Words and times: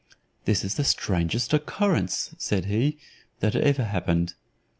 "This 0.45 0.63
is 0.63 0.73
the 0.73 0.83
strangest 0.83 1.53
occurrence," 1.53 2.33
said 2.39 2.65
he, 2.65 2.97
"that 3.39 3.55
ever 3.55 3.83
happened." 3.83 4.33